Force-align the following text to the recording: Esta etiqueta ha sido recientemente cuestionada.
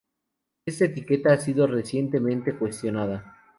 Esta 0.65 0.85
etiqueta 0.85 1.31
ha 1.31 1.37
sido 1.37 1.67
recientemente 1.67 2.55
cuestionada. 2.57 3.37